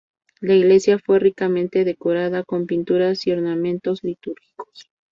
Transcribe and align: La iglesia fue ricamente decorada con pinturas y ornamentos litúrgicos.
La 0.39 0.55
iglesia 0.55 0.97
fue 0.97 1.19
ricamente 1.19 1.83
decorada 1.85 2.41
con 2.43 2.65
pinturas 2.65 3.27
y 3.27 3.33
ornamentos 3.33 4.03
litúrgicos. 4.03 4.89